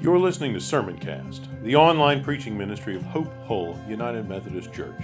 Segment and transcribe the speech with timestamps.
[0.00, 5.00] You're listening to Sermoncast, the online preaching ministry of Hope Hull United Methodist Church.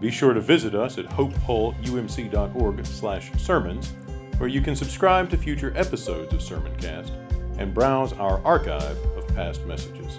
[0.00, 3.92] Be sure to visit us at hopehullumc.org/sermons,
[4.38, 7.12] where you can subscribe to future episodes of Sermoncast
[7.58, 10.18] and browse our archive of past messages.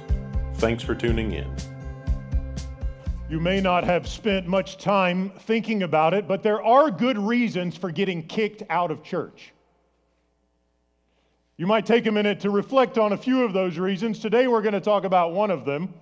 [0.56, 1.54] Thanks for tuning in.
[3.30, 7.76] You may not have spent much time thinking about it, but there are good reasons
[7.76, 9.52] for getting kicked out of church.
[11.56, 14.18] You might take a minute to reflect on a few of those reasons.
[14.18, 15.94] Today we're going to talk about one of them,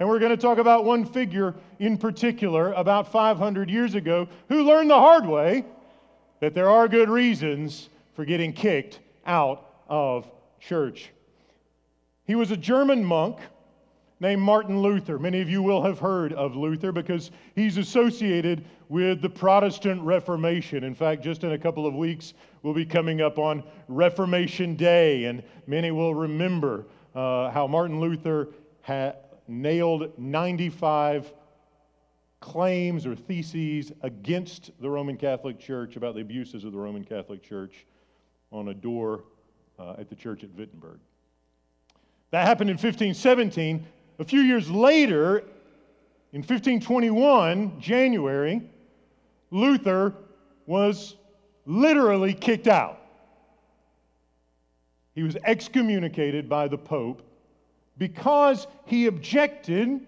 [0.00, 4.64] and we're going to talk about one figure in particular about 500 years ago who
[4.64, 5.64] learned the hard way
[6.40, 10.28] that there are good reasons for getting kicked out of
[10.58, 11.10] church.
[12.24, 13.38] He was a German monk
[14.18, 15.20] named Martin Luther.
[15.20, 20.82] Many of you will have heard of Luther because he's associated with the Protestant Reformation.
[20.82, 22.34] In fact, just in a couple of weeks,
[22.66, 26.84] we'll be coming up on Reformation Day, and many will remember
[27.14, 28.48] uh, how Martin Luther
[29.46, 31.32] nailed 95
[32.40, 37.40] claims or theses against the Roman Catholic Church about the abuses of the Roman Catholic
[37.40, 37.86] Church
[38.50, 39.22] on a door
[39.78, 40.98] uh, at the church at Wittenberg.
[42.32, 43.86] That happened in 1517.
[44.18, 45.38] A few years later,
[46.32, 48.60] in 1521, January,
[49.52, 50.14] Luther
[50.66, 51.14] was
[51.66, 53.00] literally kicked out.
[55.14, 57.22] He was excommunicated by the Pope
[57.98, 60.06] because he objected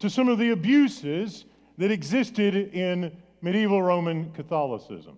[0.00, 1.44] to some of the abuses
[1.78, 5.16] that existed in medieval Roman Catholicism.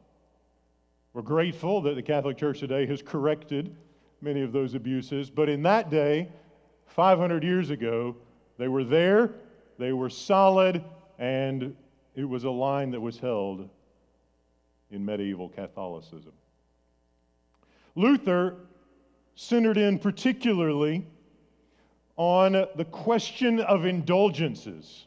[1.15, 3.75] We're grateful that the Catholic Church today has corrected
[4.21, 6.29] many of those abuses, but in that day,
[6.87, 8.15] 500 years ago,
[8.59, 9.31] they were there,
[9.79, 10.85] they were solid,
[11.19, 11.75] and
[12.15, 13.69] it was a line that was held
[14.91, 16.33] in medieval Catholicism.
[17.95, 18.57] Luther
[19.35, 21.07] centered in particularly
[22.17, 25.07] on the question of indulgences.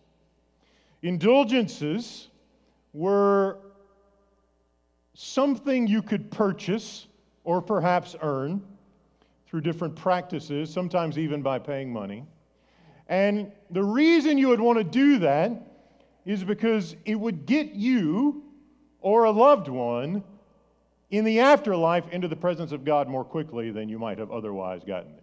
[1.02, 2.30] Indulgences
[2.94, 3.58] were
[5.14, 7.08] something you could purchase
[7.44, 8.62] or perhaps earn
[9.48, 12.25] through different practices, sometimes even by paying money.
[13.08, 15.52] And the reason you would want to do that
[16.25, 18.44] is because it would get you
[19.01, 20.23] or a loved one
[21.09, 24.84] in the afterlife into the presence of God more quickly than you might have otherwise
[24.84, 25.22] gotten there.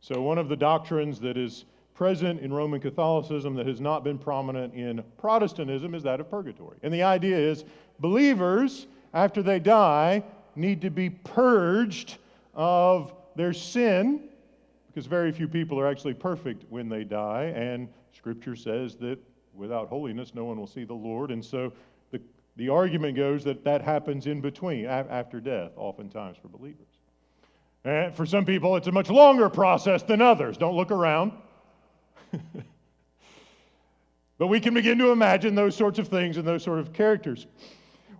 [0.00, 4.18] So, one of the doctrines that is present in Roman Catholicism that has not been
[4.18, 6.78] prominent in Protestantism is that of purgatory.
[6.82, 7.64] And the idea is
[7.98, 10.22] believers, after they die,
[10.54, 12.18] need to be purged
[12.54, 14.28] of their sin,
[14.86, 19.18] because very few people are actually perfect when they die, and Scripture says that
[19.54, 21.32] without holiness, no one will see the Lord.
[21.32, 21.72] And so
[22.58, 26.86] the, argument goes that that happens in between, after death, oftentimes for believers.
[27.84, 30.58] And for some people, it's a much longer process than others.
[30.58, 31.32] Don't look around.
[34.38, 37.46] but we can begin to imagine those sorts of things and those sort of characters.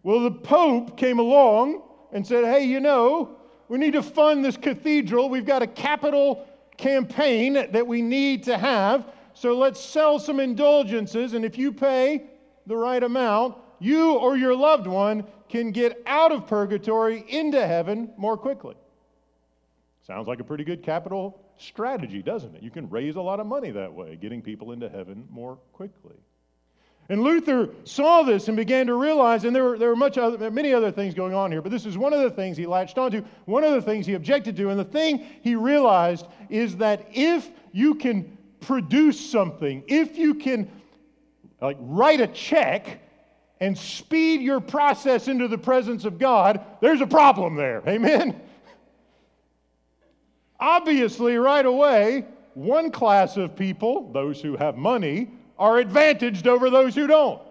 [0.02, 1.82] Well, the Pope came along
[2.12, 3.36] and said, hey, you know,
[3.68, 5.28] we need to fund this cathedral.
[5.28, 6.46] We've got a capital
[6.78, 9.06] campaign that we need to have.
[9.34, 11.34] So let's sell some indulgences.
[11.34, 12.24] And if you pay
[12.66, 18.10] the right amount, you or your loved one can get out of purgatory into heaven
[18.16, 18.74] more quickly.
[20.06, 22.62] Sounds like a pretty good capital strategy, doesn't it?
[22.62, 26.16] You can raise a lot of money that way, getting people into heaven more quickly.
[27.10, 30.50] And Luther saw this and began to realize, and there were, there were much other,
[30.50, 32.98] many other things going on here, but this is one of the things he latched
[32.98, 34.68] onto, one of the things he objected to.
[34.68, 40.70] And the thing he realized is that if you can produce something, if you can
[41.62, 43.00] like write a check
[43.60, 47.82] and speed your process into the presence of God, there's a problem there.
[47.86, 48.40] Amen?
[50.60, 52.24] Obviously, right away,
[52.54, 57.42] one class of people, those who have money, are advantaged over those who don't.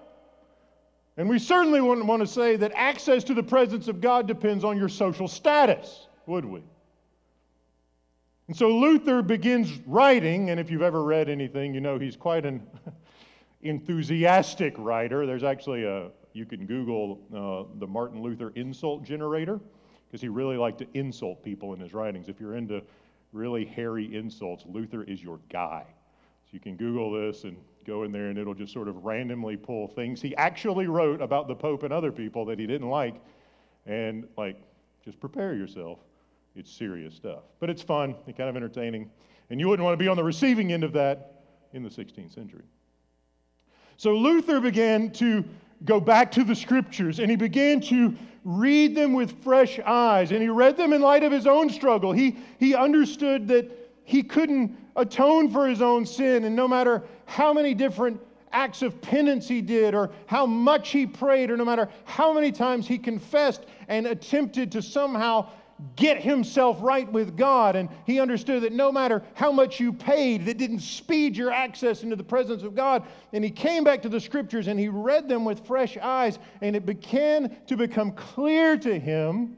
[1.18, 4.64] And we certainly wouldn't want to say that access to the presence of God depends
[4.64, 6.62] on your social status, would we?
[8.48, 12.46] And so Luther begins writing, and if you've ever read anything, you know he's quite
[12.46, 12.66] an
[13.70, 15.26] enthusiastic writer.
[15.26, 19.60] There's actually a, you can Google uh, the Martin Luther insult generator,
[20.08, 22.30] because he really liked to insult people in his writings.
[22.30, 22.82] If you're into
[23.34, 25.86] really hairy insults, Luther is your guy.
[26.46, 29.58] So you can Google this and go in there and it'll just sort of randomly
[29.58, 33.16] pull things he actually wrote about the Pope and other people that he didn't like.
[33.86, 34.58] And, like,
[35.04, 36.00] just prepare yourself.
[36.56, 37.44] It's serious stuff.
[37.60, 39.10] But it's fun and kind of entertaining.
[39.50, 41.44] And you wouldn't want to be on the receiving end of that
[41.74, 42.64] in the 16th century.
[43.98, 45.44] So Luther began to
[45.84, 50.32] go back to the scriptures and he began to read them with fresh eyes.
[50.32, 52.14] And he read them in light of his own struggle.
[52.14, 53.70] He, he understood that
[54.06, 58.22] he couldn't atone for his own sin, and no matter how many different
[58.54, 62.52] acts of penance he did, or how much he prayed, or no matter how many
[62.52, 65.50] times he confessed and attempted to somehow
[65.96, 67.76] get himself right with God.
[67.76, 72.04] And he understood that no matter how much you paid, that didn't speed your access
[72.04, 73.04] into the presence of God.
[73.34, 76.76] And he came back to the scriptures and he read them with fresh eyes, and
[76.76, 79.58] it began to become clear to him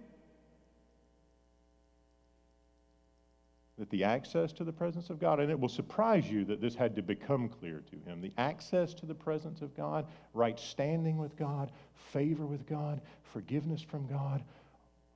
[3.78, 6.76] that the access to the presence of God, and it will surprise you that this
[6.76, 11.18] had to become clear to him the access to the presence of God, right standing
[11.18, 11.72] with God,
[12.12, 13.00] favor with God,
[13.32, 14.44] forgiveness from God,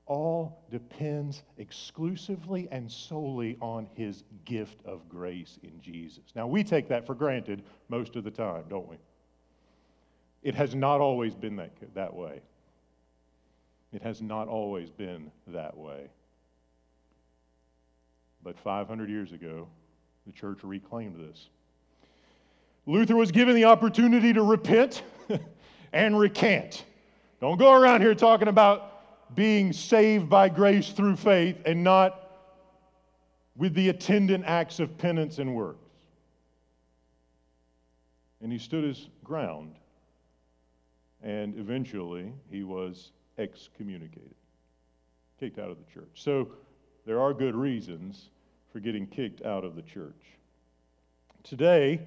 [0.05, 6.23] all depends exclusively and solely on his gift of grace in Jesus.
[6.35, 8.97] Now, we take that for granted most of the time, don't we?
[10.41, 12.41] It has not always been that, that way.
[13.93, 16.09] It has not always been that way.
[18.43, 19.67] But 500 years ago,
[20.25, 21.47] the church reclaimed this.
[22.85, 25.03] Luther was given the opportunity to repent
[25.93, 26.83] and recant.
[27.39, 28.92] Don't go around here talking about
[29.35, 32.19] being saved by grace through faith and not
[33.55, 35.79] with the attendant acts of penance and works.
[38.41, 39.75] And he stood his ground.
[41.21, 44.35] And eventually, he was excommunicated,
[45.39, 46.09] kicked out of the church.
[46.15, 46.49] So,
[47.05, 48.29] there are good reasons
[48.71, 50.21] for getting kicked out of the church.
[51.43, 52.01] Today,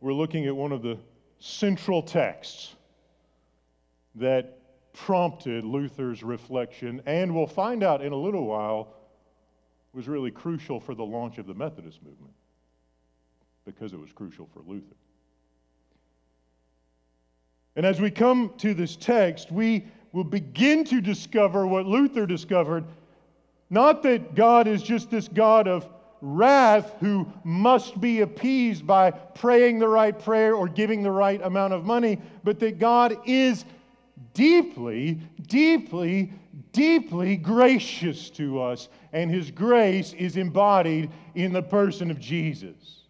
[0.00, 0.98] we're looking at one of the
[1.38, 2.74] central texts
[4.14, 4.61] that
[4.92, 8.94] prompted Luther's reflection, and we'll find out in a little while
[9.92, 12.32] was really crucial for the launch of the Methodist movement
[13.64, 14.96] because it was crucial for Luther.
[17.76, 22.84] And as we come to this text, we will begin to discover what Luther discovered
[23.70, 25.88] not that God is just this God of
[26.20, 31.72] wrath who must be appeased by praying the right prayer or giving the right amount
[31.72, 33.64] of money, but that God is
[34.34, 36.32] deeply, deeply,
[36.72, 43.02] deeply gracious to us, and His grace is embodied in the person of Jesus.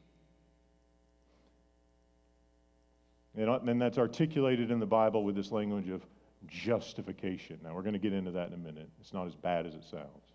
[3.37, 6.02] And uh, that's articulated in the Bible with this language of
[6.46, 7.58] justification.
[7.62, 8.88] Now, we're going to get into that in a minute.
[9.00, 10.32] It's not as bad as it sounds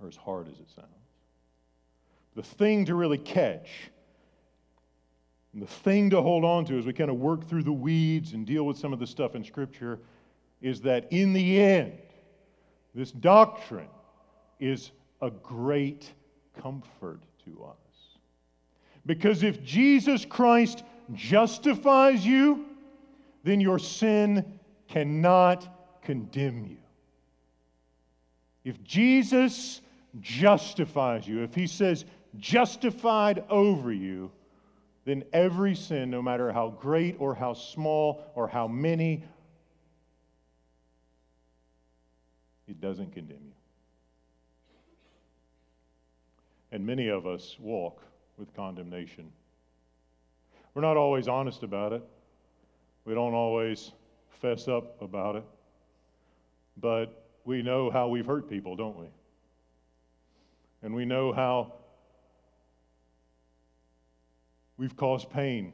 [0.00, 0.88] or as hard as it sounds.
[2.34, 3.68] The thing to really catch,
[5.54, 8.32] and the thing to hold on to as we kind of work through the weeds
[8.32, 10.00] and deal with some of the stuff in Scripture,
[10.60, 11.92] is that in the end,
[12.92, 13.88] this doctrine
[14.58, 14.90] is
[15.22, 16.12] a great
[16.60, 17.76] comfort to us.
[19.06, 22.66] Because if Jesus Christ justifies you,
[23.44, 24.58] then your sin
[24.88, 26.78] cannot condemn you.
[28.64, 29.82] If Jesus
[30.20, 32.06] justifies you, if he says
[32.38, 34.32] justified over you,
[35.04, 39.24] then every sin, no matter how great or how small or how many,
[42.66, 43.52] it doesn't condemn you.
[46.72, 48.02] And many of us walk
[48.38, 49.30] with condemnation.
[50.72, 52.02] We're not always honest about it.
[53.04, 53.92] We don't always
[54.40, 55.44] fess up about it.
[56.80, 59.06] But we know how we've hurt people, don't we?
[60.84, 61.72] and we know how
[64.76, 65.72] we've caused pain.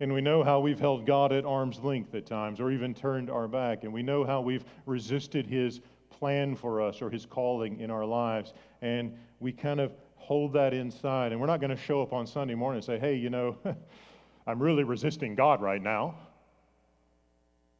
[0.00, 3.30] And we know how we've held God at arm's length at times, or even turned
[3.30, 3.82] our back.
[3.82, 8.04] And we know how we've resisted His plan for us or His calling in our
[8.04, 8.54] lives.
[8.80, 11.32] And we kind of hold that inside.
[11.32, 13.56] And we're not going to show up on Sunday morning and say, hey, you know,
[14.46, 16.14] I'm really resisting God right now.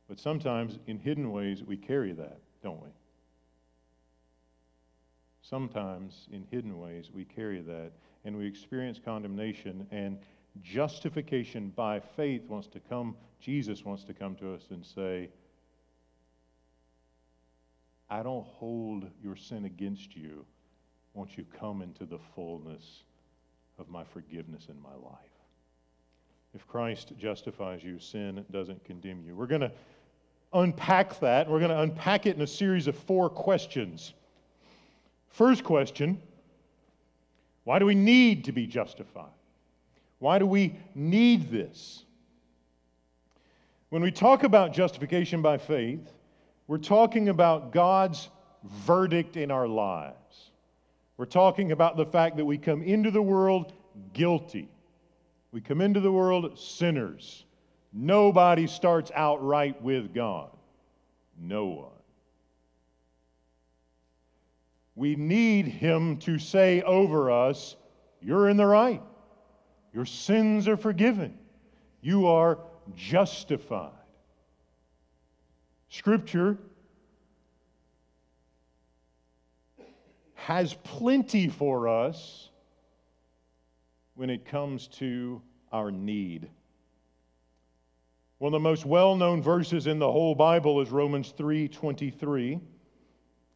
[0.09, 2.89] But sometimes in hidden ways, we carry that, don't we?
[5.49, 7.91] sometimes in hidden ways we carry that
[8.29, 10.19] and we experience condemnation and
[10.61, 15.31] justification by faith wants to come jesus wants to come to us and say
[18.11, 20.45] i don't hold your sin against you.
[21.15, 23.05] Won't you come into the fullness
[23.79, 25.35] of my forgiveness in my life?
[26.55, 29.35] If christ justifies you sin doesn't condemn you.
[29.37, 29.73] We're going to
[30.53, 34.13] unpack that we're going to unpack it in a series of four questions.
[35.31, 36.21] First question
[37.69, 39.29] why do we need to be justified?
[40.21, 42.03] Why do we need this?
[43.91, 46.01] When we talk about justification by faith,
[46.67, 48.31] we're talking about God's
[48.87, 50.51] verdict in our lives.
[51.19, 53.75] We're talking about the fact that we come into the world
[54.15, 54.71] guilty.
[55.53, 57.45] We come into the world sinners.
[57.93, 60.49] Nobody starts out right with God.
[61.39, 61.98] No one.
[64.99, 67.77] We need Him to say over us,
[68.21, 69.01] You're in the right.
[69.95, 71.39] Your sins are forgiven.
[72.01, 72.59] You are
[72.97, 73.93] justified.
[75.89, 76.59] Scripture
[80.35, 82.51] has plenty for us
[84.17, 85.41] when it comes to
[85.71, 86.49] our need.
[88.39, 92.61] One of the most well-known verses in the whole Bible is Romans 3:23.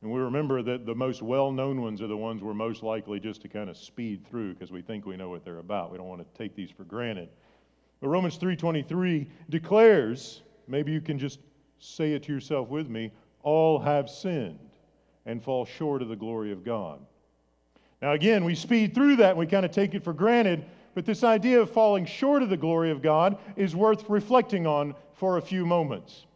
[0.02, 3.40] And we remember that the most well-known ones are the ones we're most likely just
[3.42, 5.92] to kind of speed through because we think we know what they're about.
[5.92, 7.28] We don't want to take these for granted.
[8.00, 11.38] But Romans 3:23 declares, maybe you can just
[11.78, 13.12] say it to yourself with me,
[13.44, 14.58] all have sinned
[15.24, 16.98] and fall short of the glory of God.
[18.00, 21.06] Now again, we speed through that and we kind of take it for granted, but
[21.06, 25.38] this idea of falling short of the glory of God is worth reflecting on for
[25.38, 26.26] a few moments.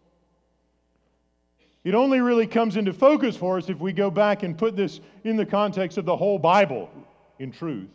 [1.87, 4.99] It only really comes into focus for us if we go back and put this
[5.23, 6.91] in the context of the whole Bible,
[7.39, 7.87] in truth.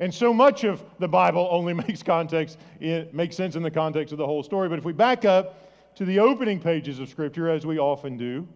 [0.00, 4.12] And so much of the Bible only makes context, it makes sense in the context
[4.12, 4.70] of the whole story.
[4.70, 8.48] But if we back up to the opening pages of Scripture, as we often do,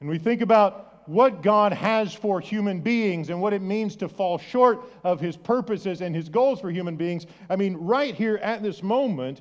[0.00, 4.08] and we think about what God has for human beings and what it means to
[4.08, 8.38] fall short of His purposes and His goals for human beings, I mean, right here
[8.38, 9.40] at this moment,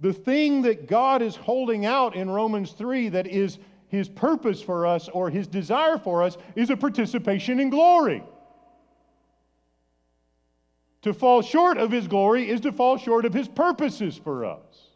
[0.00, 4.86] the thing that God is holding out in Romans 3 that is his purpose for
[4.86, 8.22] us or his desire for us is a participation in glory.
[11.02, 14.90] To fall short of his glory is to fall short of his purposes for us.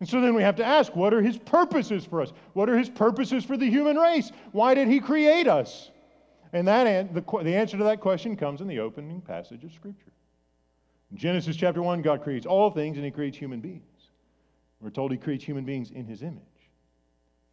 [0.00, 2.32] And so then we have to ask what are his purposes for us?
[2.52, 4.30] What are his purposes for the human race?
[4.52, 5.90] Why did he create us?
[6.52, 10.12] And that, the, the answer to that question comes in the opening passage of Scripture.
[11.10, 13.93] In Genesis chapter 1, God creates all things and he creates human beings.
[14.84, 16.42] We're told he creates human beings in his image.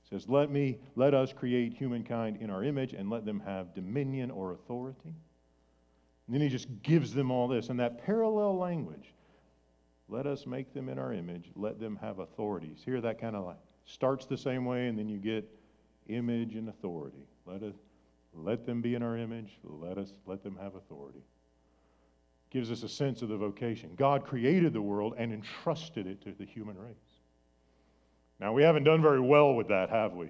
[0.04, 3.74] He says, Let me, let us create humankind in our image and let them have
[3.74, 5.16] dominion or authority.
[6.28, 7.70] And then he just gives them all this.
[7.70, 9.14] And that parallel language,
[10.10, 12.82] let us make them in our image, let them have authorities.
[12.84, 15.50] Here that kind of like starts the same way, and then you get
[16.08, 17.26] image and authority.
[17.46, 17.76] Let us
[18.34, 21.24] let them be in our image, let us let them have authority
[22.50, 23.92] gives us a sense of the vocation.
[23.96, 27.11] God created the world and entrusted it to the human race.
[28.42, 30.28] Now, we haven't done very well with that, have we?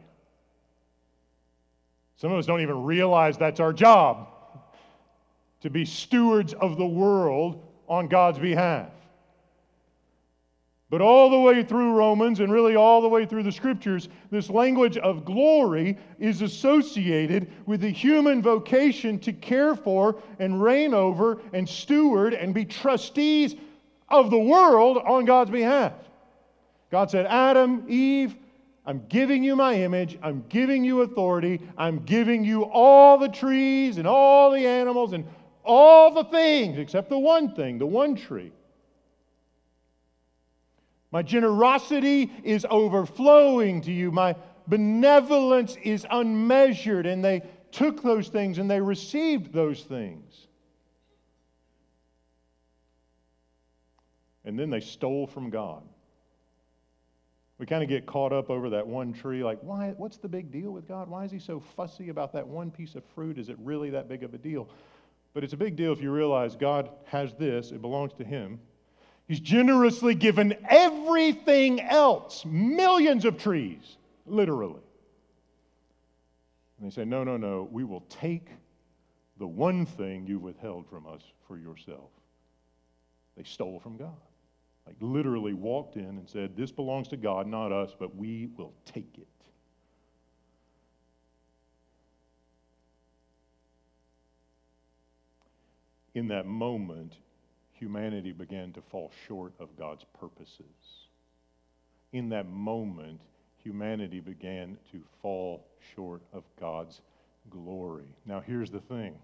[2.18, 4.28] Some of us don't even realize that's our job
[5.62, 8.90] to be stewards of the world on God's behalf.
[10.90, 14.50] But all the way through Romans and really all the way through the scriptures, this
[14.50, 21.40] language of glory is associated with the human vocation to care for and reign over
[21.54, 23.56] and steward and be trustees
[24.10, 25.94] of the world on God's behalf.
[26.92, 28.36] God said, Adam, Eve,
[28.86, 30.20] I'm giving you my image.
[30.22, 31.62] I'm giving you authority.
[31.78, 35.26] I'm giving you all the trees and all the animals and
[35.64, 38.52] all the things except the one thing, the one tree.
[41.12, 44.12] My generosity is overflowing to you.
[44.12, 44.36] My
[44.68, 47.06] benevolence is unmeasured.
[47.06, 50.48] And they took those things and they received those things.
[54.44, 55.84] And then they stole from God.
[57.62, 60.52] We kind of get caught up over that one tree, like, why, what's the big
[60.52, 61.08] deal with God?
[61.08, 63.38] Why is he so fussy about that one piece of fruit?
[63.38, 64.68] Is it really that big of a deal?
[65.36, 68.60] But it's a big deal if you realize God has this, it belongs to him.
[69.28, 74.82] He's generously given everything else, millions of trees, literally.
[76.80, 78.48] And they say, No, no, no, we will take
[79.38, 82.10] the one thing you withheld from us for yourself.
[83.38, 84.18] They stole from God.
[84.86, 88.74] Like literally walked in and said, This belongs to God, not us, but we will
[88.86, 89.28] take it.
[96.14, 97.18] In that moment,
[97.72, 100.66] humanity began to fall short of God's purposes.
[102.12, 103.22] In that moment,
[103.64, 107.02] humanity began to fall short of God's
[107.50, 108.14] glory.
[108.26, 109.16] Now, here's the thing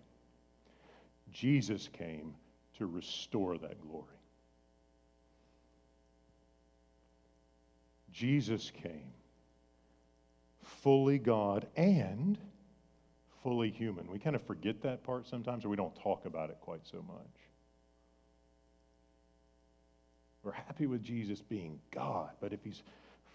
[1.31, 2.33] Jesus came
[2.77, 4.16] to restore that glory.
[8.17, 9.13] Jesus came
[10.63, 12.35] fully God and
[13.43, 14.09] fully human.
[14.11, 16.97] We kind of forget that part sometimes, or we don't talk about it quite so
[17.07, 17.35] much.
[20.41, 22.81] We're happy with Jesus being God, but if he's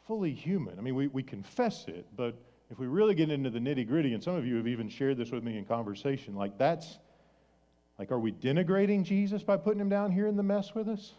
[0.08, 2.34] fully human, I mean, we, we confess it, but
[2.68, 5.16] if we really get into the nitty gritty, and some of you have even shared
[5.16, 6.98] this with me in conversation, like that's,
[8.00, 11.12] like, are we denigrating Jesus by putting him down here in the mess with us?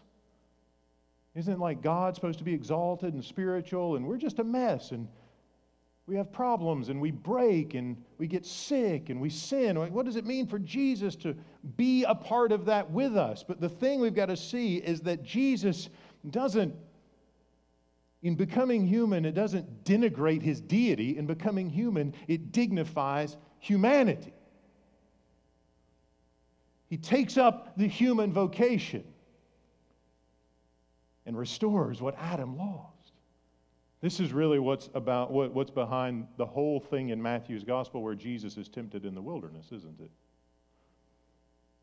[1.34, 4.92] Isn't like God supposed to be exalted and spiritual, and we're just a mess?
[4.92, 5.08] And
[6.06, 9.76] We have problems and we break and we get sick and we sin.
[9.92, 11.34] What does it mean for Jesus to
[11.76, 13.42] be a part of that with us?
[13.46, 15.88] But the thing we've got to see is that Jesus
[16.28, 16.74] doesn't,
[18.22, 21.16] in becoming human, it doesn't denigrate his deity.
[21.16, 24.34] In becoming human, it dignifies humanity.
[26.90, 29.04] He takes up the human vocation
[31.26, 33.12] and restores what Adam lost.
[34.00, 38.14] This is really what's about what, what's behind the whole thing in Matthew's gospel where
[38.14, 40.10] Jesus is tempted in the wilderness, isn't it?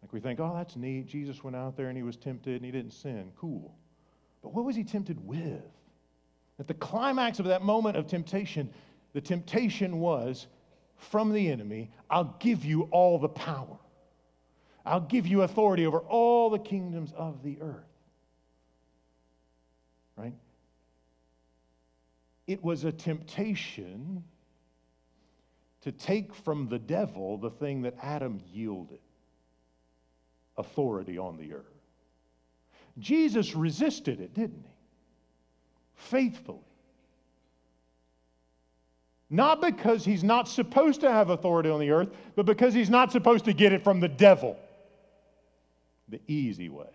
[0.01, 1.07] Like we think, oh, that's neat.
[1.07, 3.31] Jesus went out there and he was tempted and he didn't sin.
[3.35, 3.73] Cool.
[4.43, 5.63] But what was he tempted with?
[6.59, 8.69] At the climax of that moment of temptation,
[9.13, 10.47] the temptation was
[10.97, 13.79] from the enemy, I'll give you all the power.
[14.85, 17.90] I'll give you authority over all the kingdoms of the earth.
[20.17, 20.33] Right?
[22.47, 24.23] It was a temptation
[25.81, 28.99] to take from the devil the thing that Adam yielded
[30.57, 31.65] authority on the earth.
[32.99, 34.73] Jesus resisted it, didn't he?
[35.95, 36.59] Faithfully.
[39.29, 43.11] Not because he's not supposed to have authority on the earth, but because he's not
[43.11, 44.57] supposed to get it from the devil
[46.09, 46.89] the easy way.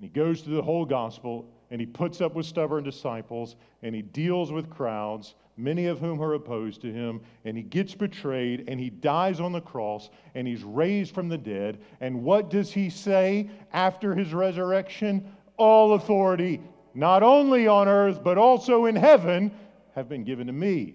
[0.00, 3.94] And he goes through the whole gospel and he puts up with stubborn disciples and
[3.94, 8.64] he deals with crowds, many of whom are opposed to him, and he gets betrayed
[8.66, 11.80] and he dies on the cross and he's raised from the dead.
[12.00, 15.30] And what does he say after his resurrection?
[15.58, 16.62] All authority,
[16.94, 19.52] not only on earth, but also in heaven,
[19.94, 20.94] have been given to me.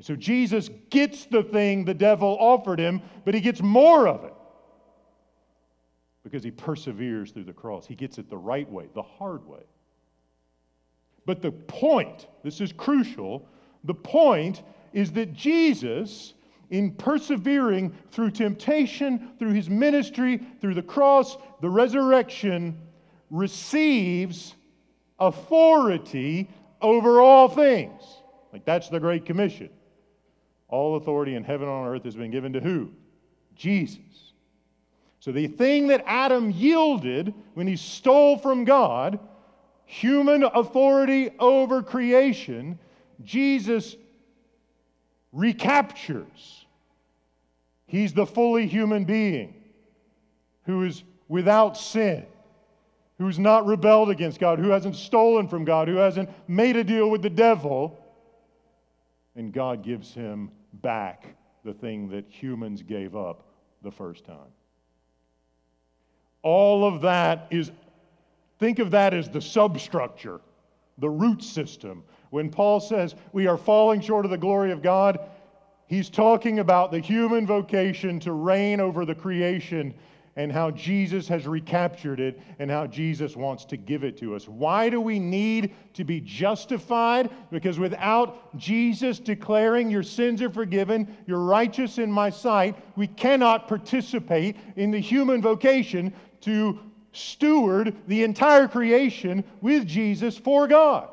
[0.00, 4.32] So Jesus gets the thing the devil offered him, but he gets more of it
[6.26, 7.86] because he perseveres through the cross.
[7.86, 9.62] He gets it the right way, the hard way.
[11.24, 13.48] But the point, this is crucial,
[13.84, 16.34] the point is that Jesus,
[16.70, 22.76] in persevering through temptation, through his ministry, through the cross, the resurrection,
[23.30, 24.56] receives
[25.20, 26.50] authority
[26.82, 28.02] over all things.
[28.52, 29.70] Like that's the Great Commission.
[30.66, 32.90] All authority in heaven and on earth has been given to who?
[33.54, 34.25] Jesus.
[35.26, 39.18] So the thing that Adam yielded when he stole from God
[39.84, 42.78] human authority over creation,
[43.24, 43.96] Jesus
[45.32, 46.64] recaptures.
[47.88, 49.54] He's the fully human being
[50.64, 52.24] who is without sin,
[53.18, 57.10] who's not rebelled against God, who hasn't stolen from God, who hasn't made a deal
[57.10, 57.98] with the devil.
[59.34, 61.34] And God gives him back
[61.64, 63.48] the thing that humans gave up
[63.82, 64.52] the first time.
[66.46, 67.72] All of that is
[68.58, 70.40] Think of that as the substructure,
[70.98, 72.04] the root system.
[72.30, 75.18] When Paul says we are falling short of the glory of God,
[75.86, 79.94] he's talking about the human vocation to reign over the creation
[80.38, 84.46] and how Jesus has recaptured it and how Jesus wants to give it to us.
[84.46, 87.30] Why do we need to be justified?
[87.50, 93.66] Because without Jesus declaring your sins are forgiven, you're righteous in my sight, we cannot
[93.66, 96.12] participate in the human vocation
[96.46, 96.80] to
[97.12, 101.08] steward the entire creation with Jesus for God.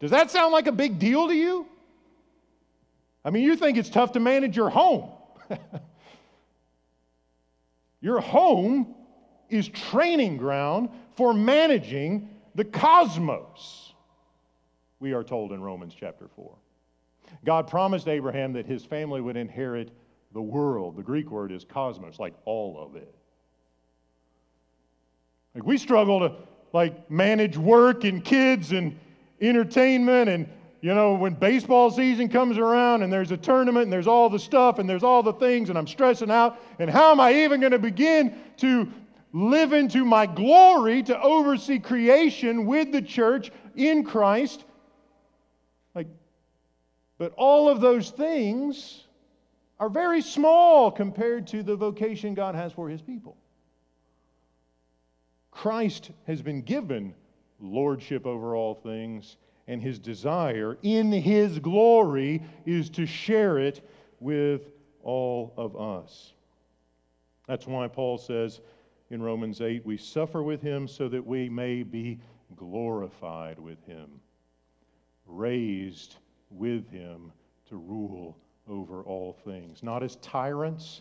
[0.00, 1.66] Does that sound like a big deal to you?
[3.24, 5.10] I mean, you think it's tough to manage your home.
[8.00, 8.94] your home
[9.48, 13.92] is training ground for managing the cosmos,
[15.00, 16.56] we are told in Romans chapter 4.
[17.44, 19.90] God promised Abraham that his family would inherit
[20.32, 20.96] the world.
[20.96, 23.15] The Greek word is cosmos, like all of it.
[25.56, 26.32] Like we struggle to
[26.74, 28.98] like manage work and kids and
[29.40, 30.46] entertainment and
[30.82, 34.38] you know when baseball season comes around and there's a tournament and there's all the
[34.38, 37.60] stuff and there's all the things and I'm stressing out and how am I even
[37.60, 38.86] going to begin to
[39.32, 44.62] live into my glory to oversee creation with the church in Christ
[45.94, 46.08] like
[47.16, 49.04] but all of those things
[49.80, 53.38] are very small compared to the vocation God has for his people.
[55.56, 57.14] Christ has been given
[57.60, 63.80] lordship over all things, and his desire in his glory is to share it
[64.20, 64.68] with
[65.02, 66.34] all of us.
[67.48, 68.60] That's why Paul says
[69.08, 72.20] in Romans 8, we suffer with him so that we may be
[72.54, 74.20] glorified with him,
[75.24, 76.16] raised
[76.50, 77.32] with him
[77.70, 78.36] to rule
[78.68, 81.00] over all things, not as tyrants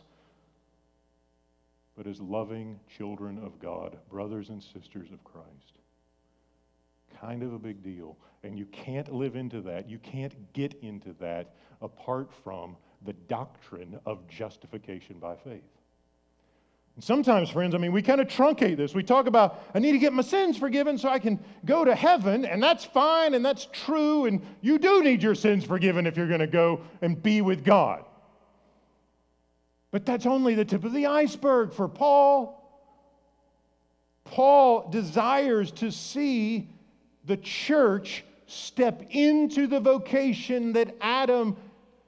[1.95, 5.79] but as loving children of God, brothers and sisters of Christ.
[7.21, 8.17] kind of a big deal.
[8.43, 13.99] And you can't live into that, you can't get into that apart from the doctrine
[14.05, 15.63] of justification by faith.
[16.95, 18.93] And sometimes, friends, I mean, we kind of truncate this.
[18.93, 21.93] We talk about, I need to get my sins forgiven so I can go to
[21.93, 26.15] heaven, and that's fine and that's true, and you do need your sins forgiven if
[26.15, 28.05] you're going to go and be with God.
[29.95, 32.61] But that's only the tip of the iceberg for Paul.
[34.25, 36.67] Paul desires to see
[37.23, 41.55] the church step into the vocation that Adam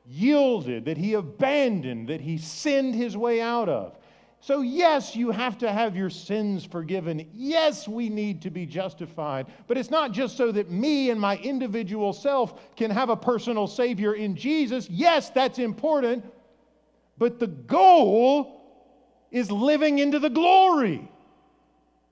[0.06, 3.98] yielded, that he abandoned, that he sinned his way out of.
[4.42, 7.26] So, yes, you have to have your sins forgiven.
[7.34, 9.48] Yes, we need to be justified.
[9.66, 13.66] But it's not just so that me and my individual self can have a personal
[13.66, 14.90] Savior in Jesus.
[14.90, 16.26] Yes, that's important.
[17.18, 18.58] But the goal
[19.32, 21.10] is living into the glory.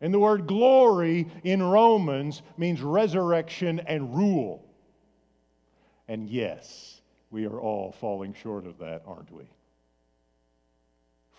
[0.02, 4.64] And the word glory in Romans means resurrection and rule.
[6.08, 9.46] And yes, we are all falling short of that, aren't we?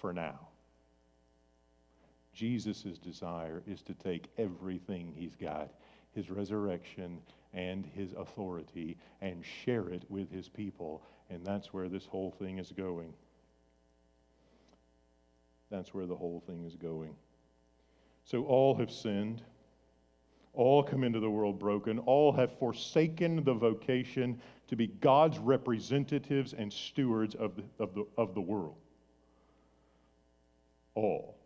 [0.00, 0.40] For now.
[2.35, 5.70] Jesus' desire is to take everything he's got,
[6.14, 7.18] his resurrection
[7.55, 11.02] and his authority, and share it with his people.
[11.31, 13.14] And that's where this whole thing is going.
[15.70, 17.14] That's where the whole thing is going.
[18.24, 19.42] So all have sinned.
[20.52, 21.98] All come into the world broken.
[22.00, 28.07] All have forsaken the vocation to be God's representatives and stewards of the, of the,
[28.16, 28.76] of the world.
[30.94, 31.37] All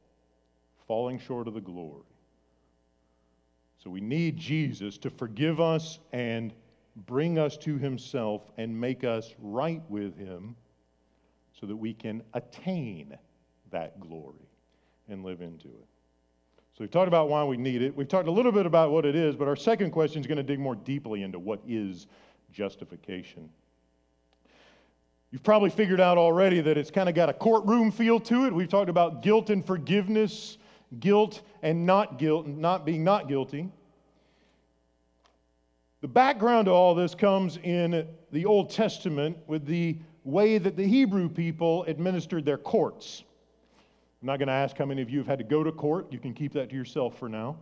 [0.90, 2.02] falling short of the glory.
[3.78, 6.52] So we need Jesus to forgive us and
[7.06, 10.56] bring us to himself and make us right with him
[11.59, 13.16] so that we can attain
[13.70, 14.48] that glory
[15.09, 15.87] and live into it.
[16.72, 17.96] So we've talked about why we need it.
[17.96, 20.38] We've talked a little bit about what it is, but our second question is going
[20.38, 22.06] to dig more deeply into what is
[22.52, 23.48] justification.
[25.30, 28.54] You've probably figured out already that it's kind of got a courtroom feel to it.
[28.54, 30.59] We've talked about guilt and forgiveness
[30.98, 33.68] guilt and not guilt, not being not guilty.
[36.00, 40.87] The background to all this comes in the Old Testament with the way that the
[40.87, 43.22] Hebrew people administered their courts.
[44.22, 46.12] I'm not going to ask how many of you have had to go to court.
[46.12, 47.56] You can keep that to yourself for now.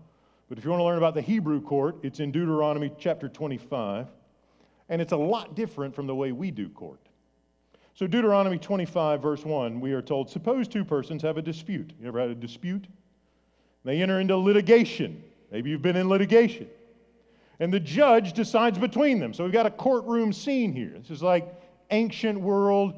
[0.48, 4.08] But if you want to learn about the Hebrew court, it's in Deuteronomy chapter 25.
[4.88, 7.00] And it's a lot different from the way we do court.
[7.94, 11.92] So, Deuteronomy 25, verse 1, we are told, Suppose two persons have a dispute.
[12.00, 12.86] You ever had a dispute?
[13.84, 15.22] They enter into litigation.
[15.52, 16.68] Maybe you've been in litigation.
[17.60, 19.34] And the judge decides between them.
[19.34, 20.94] So we've got a courtroom scene here.
[20.96, 21.52] This is like
[21.90, 22.94] ancient world.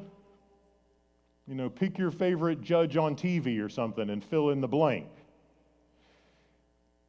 [1.47, 5.07] You know, pick your favorite judge on TV or something and fill in the blank.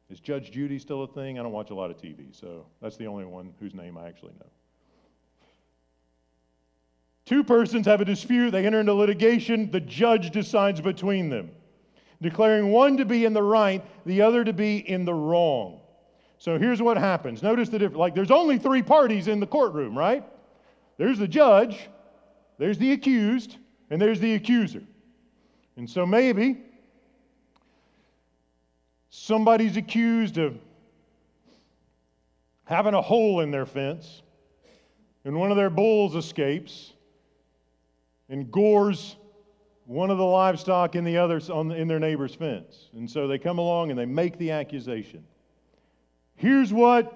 [0.09, 1.39] Is Judge Judy still a thing?
[1.39, 4.07] I don't watch a lot of TV, so that's the only one whose name I
[4.07, 4.47] actually know.
[7.25, 11.51] Two persons have a dispute, they enter into litigation, the judge decides between them
[12.23, 15.81] declaring one to be in the right, the other to be in the wrong.
[16.39, 17.43] So here's what happens.
[17.43, 17.99] Notice the difference.
[17.99, 20.23] Like there's only three parties in the courtroom, right?
[20.97, 21.89] There's the judge,
[22.57, 23.57] there's the accused,
[23.89, 24.83] and there's the accuser.
[25.77, 26.57] And so maybe
[29.09, 30.57] somebody's accused of
[32.65, 34.21] having a hole in their fence,
[35.25, 36.93] and one of their bulls escapes
[38.29, 39.15] and gores
[39.85, 42.89] one of the livestock in the others on in their neighbor's fence.
[42.93, 45.23] And so they come along and they make the accusation.
[46.35, 47.13] Here's what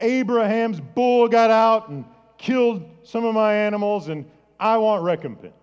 [0.00, 2.04] Abraham's bull got out and
[2.38, 4.24] killed some of my animals, and
[4.58, 5.54] I want recompense.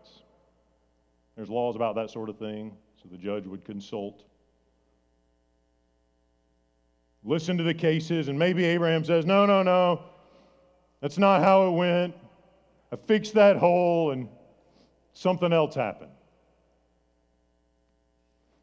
[1.35, 4.23] There's laws about that sort of thing, so the judge would consult.
[7.23, 10.03] Listen to the cases, and maybe Abraham says, No, no, no,
[11.01, 12.15] that's not how it went.
[12.91, 14.29] I fixed that hole and
[15.13, 16.11] something else happened.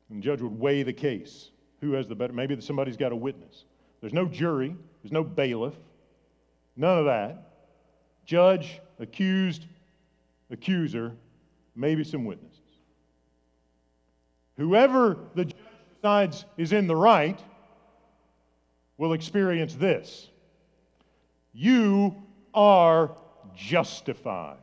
[0.09, 1.51] And the judge would weigh the case.
[1.81, 2.33] Who has the better?
[2.33, 3.65] Maybe somebody's got a witness.
[4.01, 5.75] There's no jury, there's no bailiff,
[6.77, 7.52] none of that.
[8.25, 9.67] Judge, accused,
[10.51, 11.13] accuser,
[11.75, 12.59] maybe some witnesses.
[14.57, 15.57] Whoever the judge
[15.95, 17.41] decides is in the right
[18.99, 20.29] will experience this.
[21.53, 22.23] You
[22.55, 23.17] are
[23.55, 24.59] justified.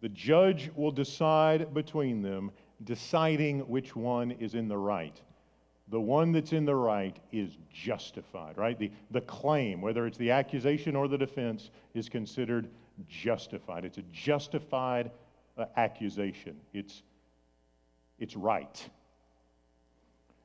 [0.00, 2.50] The judge will decide between them,
[2.84, 5.20] deciding which one is in the right.
[5.92, 8.78] The one that's in the right is justified, right?
[8.78, 12.70] The, the claim, whether it's the accusation or the defense, is considered
[13.10, 13.84] justified.
[13.84, 15.10] It's a justified
[15.58, 17.02] uh, accusation, it's,
[18.18, 18.88] it's right.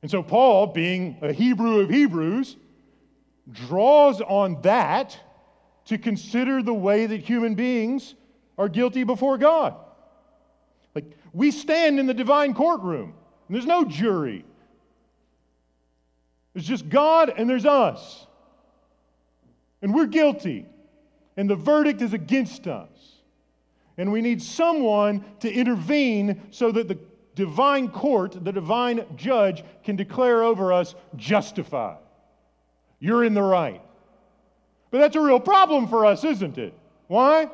[0.02, 2.56] And so, Paul, being a Hebrew of Hebrews,
[3.50, 5.18] draws on that
[5.86, 8.14] to consider the way that human beings
[8.58, 9.74] are guilty before God.
[10.94, 13.14] Like, we stand in the divine courtroom,
[13.46, 14.44] and there's no jury.
[16.54, 18.26] There's just God and there's us.
[19.82, 20.66] And we're guilty.
[21.36, 22.88] And the verdict is against us.
[23.96, 26.98] And we need someone to intervene so that the
[27.34, 31.98] divine court, the divine judge, can declare over us justified.
[33.00, 33.82] You're in the right.
[34.90, 36.74] But that's a real problem for us, isn't it?
[37.06, 37.48] Why?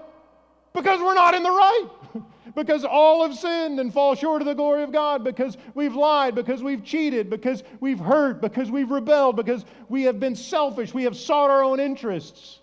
[0.72, 1.88] Because we're not in the right.
[2.54, 6.34] because all have sinned and fall short of the glory of God, because we've lied,
[6.34, 11.04] because we've cheated, because we've hurt, because we've rebelled, because we have been selfish, we
[11.04, 12.60] have sought our own interests.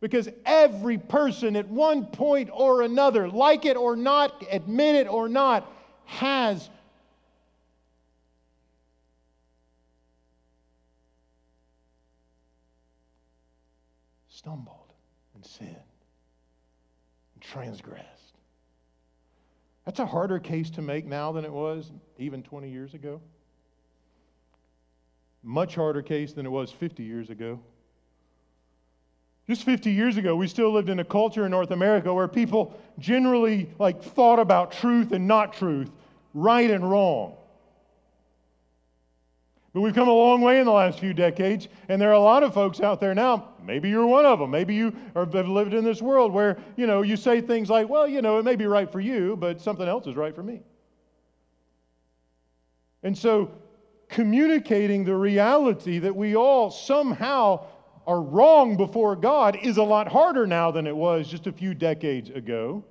[0.00, 5.28] Because every person at one point or another, like it or not, admit it or
[5.28, 5.70] not,
[6.06, 6.68] has
[14.28, 14.79] stumbled
[17.50, 18.06] transgressed.
[19.84, 23.20] That's a harder case to make now than it was even 20 years ago.
[25.42, 27.58] Much harder case than it was 50 years ago.
[29.48, 32.78] Just 50 years ago, we still lived in a culture in North America where people
[33.00, 35.90] generally like thought about truth and not truth,
[36.34, 37.36] right and wrong.
[39.72, 42.20] But we've come a long way in the last few decades, and there are a
[42.20, 43.50] lot of folks out there now.
[43.64, 44.50] Maybe you're one of them.
[44.50, 48.08] Maybe you have lived in this world where, you know, you say things like, well,
[48.08, 50.60] you know, it may be right for you, but something else is right for me.
[53.04, 53.52] And so
[54.08, 57.64] communicating the reality that we all somehow
[58.06, 61.74] are wrong before God is a lot harder now than it was just a few
[61.74, 62.84] decades ago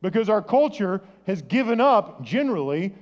[0.00, 2.94] because our culture has given up generally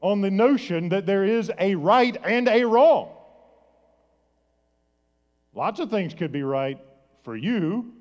[0.00, 3.10] on the notion that there is a right and a wrong.
[5.54, 6.78] Lots of things could be right
[7.22, 7.92] for you,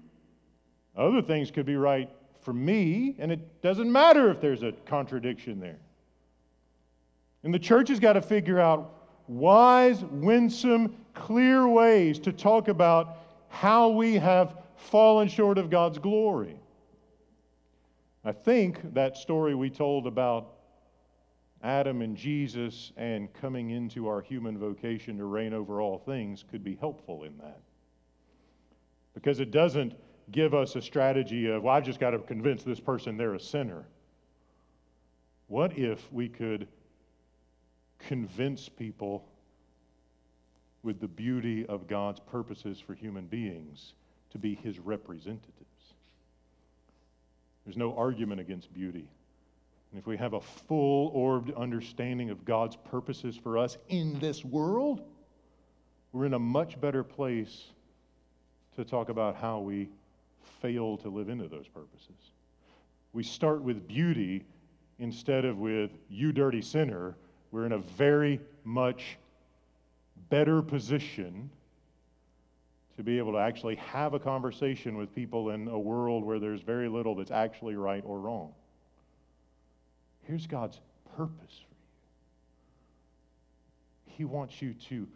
[0.96, 2.10] other things could be right
[2.42, 5.80] for me, and it doesn't matter if there's a contradiction there.
[7.44, 8.94] And the church has got to figure out
[9.28, 13.18] wise, winsome, clear ways to talk about
[13.50, 16.60] how we have fallen short of God's glory.
[18.24, 20.55] I think that story we told about
[21.64, 26.64] Adam and Jesus and coming into our human vocation to reign over all things could
[26.64, 27.60] be helpful in that.
[29.14, 29.94] Because it doesn't
[30.32, 33.40] give us a strategy of, well, I've just got to convince this person they're a
[33.40, 33.86] sinner.
[35.48, 36.68] What if we could
[38.00, 39.26] convince people
[40.86, 43.94] with the beauty of God's purposes for human beings
[44.32, 45.52] to be his representatives.
[47.66, 49.10] There's no argument against beauty.
[49.96, 54.44] And if we have a full orbed understanding of God's purposes for us in this
[54.44, 55.00] world,
[56.12, 57.68] we're in a much better place
[58.76, 59.88] to talk about how we
[60.62, 62.34] fail to live into those purposes.
[63.14, 64.44] We start with beauty
[65.00, 67.16] instead of with you dirty sinner.
[67.52, 69.18] We're in a very much
[70.30, 71.50] better position
[72.98, 76.60] to be able to actually have a conversation with people in a world where there's
[76.60, 78.52] very little that's actually right or wrong.
[80.26, 80.80] Here's God's
[81.16, 81.76] purpose for
[84.10, 85.08] you He wants you to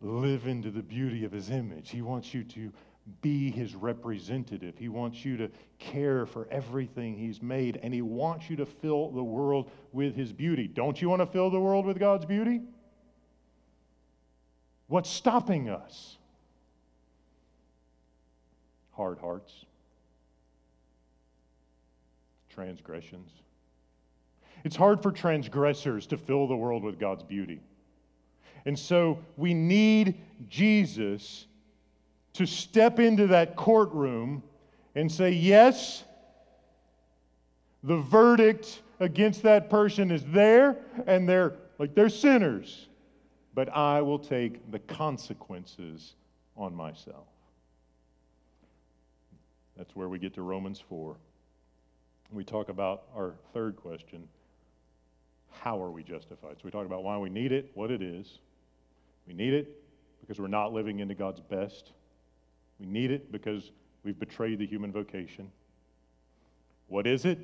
[0.00, 2.72] live into the beauty of His image, He wants you to
[3.20, 8.50] be His representative, He wants you to care for everything He's made, and He wants
[8.50, 10.66] you to fill the world with His beauty.
[10.66, 12.62] Don't you want to fill the world with God's beauty?
[14.88, 16.18] What's stopping us?
[18.92, 19.64] Hard hearts,
[22.48, 23.30] transgressions.
[24.64, 27.60] It's hard for transgressors to fill the world with God's beauty.
[28.64, 31.46] And so we need Jesus
[32.32, 34.42] to step into that courtroom
[34.94, 36.04] and say, Yes,
[37.82, 42.86] the verdict against that person is there, and they're like they're sinners
[43.54, 46.14] but I will take the consequences
[46.56, 47.26] on myself.
[49.76, 51.16] That's where we get to Romans 4.
[52.32, 54.28] We talk about our third question
[55.60, 56.56] how are we justified?
[56.56, 58.38] So we talk about why we need it, what it is.
[59.26, 59.80] We need it
[60.20, 61.92] because we're not living into God's best.
[62.78, 63.70] We need it because
[64.02, 65.50] we've betrayed the human vocation.
[66.88, 67.38] What is it?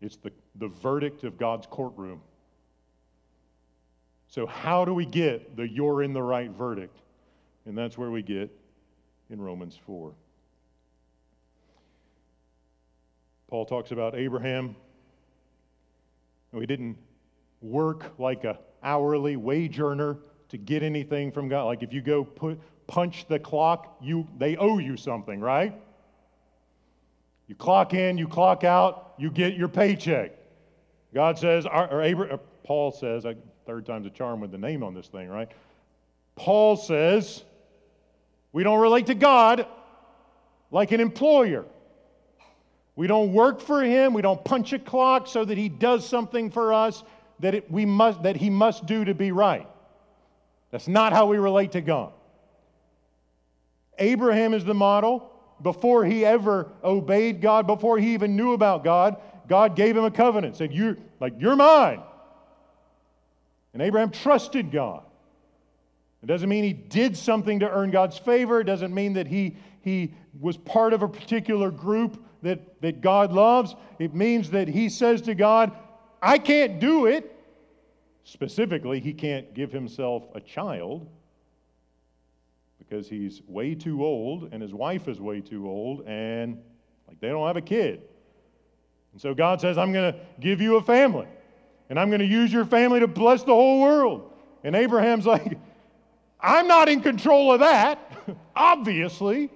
[0.00, 2.20] It's the, the verdict of God's courtroom.
[4.26, 6.98] So, how do we get the you're in the right verdict?
[7.66, 8.50] And that's where we get
[9.30, 10.12] in Romans 4.
[13.48, 14.74] Paul talks about Abraham.
[16.52, 16.96] And we didn't
[17.60, 20.18] work like a hourly wage earner
[20.50, 21.64] to get anything from God.
[21.64, 25.74] Like if you go put punch the clock, you they owe you something, right?
[27.48, 30.32] You clock in, you clock out, you get your paycheck.
[31.14, 33.26] God says, or, Paul says,
[33.66, 35.50] third time's a charm with the name on this thing, right?
[36.36, 37.42] Paul says,
[38.52, 39.66] we don't relate to God
[40.70, 41.64] like an employer.
[42.94, 44.12] We don't work for him.
[44.12, 47.02] We don't punch a clock so that he does something for us
[47.40, 49.66] that, it, we must, that he must do to be right.
[50.70, 52.12] That's not how we relate to God.
[53.98, 55.30] Abraham is the model.
[55.60, 59.16] Before he ever obeyed God, before he even knew about God,
[59.48, 62.02] God gave him a covenant, said, You're like, you're mine.
[63.72, 65.04] And Abraham trusted God.
[66.22, 68.60] It doesn't mean he did something to earn God's favor.
[68.60, 73.32] It doesn't mean that he, he was part of a particular group that, that God
[73.32, 73.74] loves.
[73.98, 75.72] It means that he says to God,
[76.20, 77.28] I can't do it.
[78.24, 81.08] Specifically, he can't give himself a child
[82.78, 86.60] because he's way too old and his wife is way too old and
[87.08, 88.02] like they don't have a kid.
[89.12, 91.26] And so God says, I'm going to give you a family
[91.90, 94.30] and I'm going to use your family to bless the whole world.
[94.62, 95.58] And Abraham's like,
[96.40, 97.98] I'm not in control of that,
[98.56, 99.50] obviously.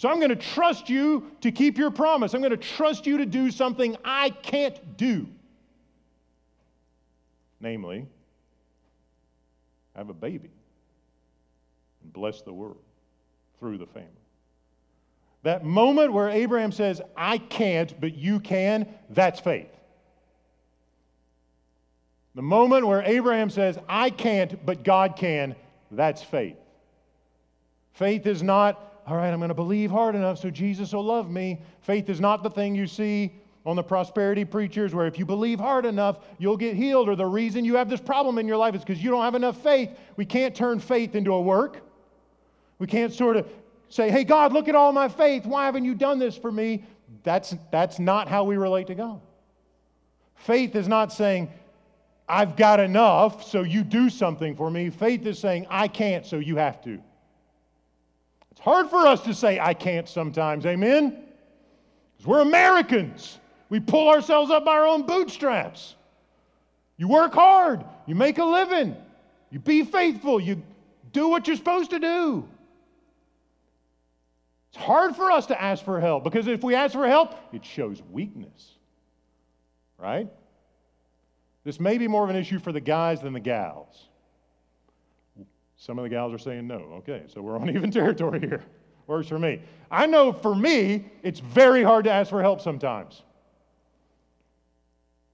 [0.00, 2.32] So I'm going to trust you to keep your promise.
[2.32, 5.28] I'm going to trust you to do something I can't do.
[7.60, 8.06] Namely,
[9.94, 10.48] have a baby
[12.02, 12.80] and bless the world
[13.58, 14.08] through the family.
[15.42, 19.68] That moment where Abraham says, I can't, but you can, that's faith.
[22.36, 25.54] The moment where Abraham says, I can't, but God can,
[25.90, 26.56] that's faith.
[27.92, 31.30] Faith is not all right, I'm going to believe hard enough so Jesus will love
[31.30, 31.60] me.
[31.80, 33.32] Faith is not the thing you see
[33.66, 37.26] on the prosperity preachers where if you believe hard enough, you'll get healed, or the
[37.26, 39.90] reason you have this problem in your life is because you don't have enough faith.
[40.16, 41.82] We can't turn faith into a work.
[42.78, 43.48] We can't sort of
[43.88, 45.44] say, hey, God, look at all my faith.
[45.44, 46.84] Why haven't you done this for me?
[47.24, 49.20] That's, that's not how we relate to God.
[50.36, 51.50] Faith is not saying,
[52.28, 54.88] I've got enough, so you do something for me.
[54.88, 57.02] Faith is saying, I can't, so you have to.
[58.60, 61.22] It's hard for us to say, I can't sometimes, amen?
[62.12, 63.38] Because we're Americans.
[63.70, 65.94] We pull ourselves up by our own bootstraps.
[66.98, 68.94] You work hard, you make a living,
[69.50, 70.62] you be faithful, you
[71.10, 72.46] do what you're supposed to do.
[74.74, 77.64] It's hard for us to ask for help because if we ask for help, it
[77.64, 78.72] shows weakness,
[79.96, 80.28] right?
[81.64, 84.09] This may be more of an issue for the guys than the gals.
[85.80, 86.76] Some of the gals are saying no.
[86.98, 88.62] Okay, so we're on even territory here.
[89.06, 89.62] Works for me.
[89.90, 93.22] I know for me, it's very hard to ask for help sometimes.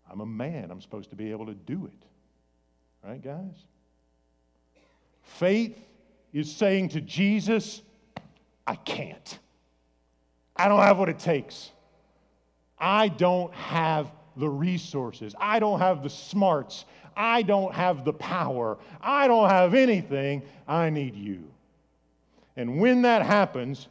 [0.09, 2.07] I'm a man, I'm supposed to be able to do it.
[3.05, 3.57] Right, guys?
[5.21, 5.77] Faith
[6.33, 7.83] is saying to Jesus,
[8.69, 9.39] I can't.
[10.55, 11.73] I don't have what it takes.
[12.79, 15.35] I don't have the resources.
[15.41, 16.85] I don't have the smarts.
[17.17, 18.77] I don't have the power.
[19.01, 20.43] I don't have anything.
[20.69, 21.45] I need you.
[22.57, 23.89] And when that happens,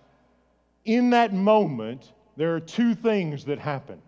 [0.86, 4.02] in that moment, there are two things that happen.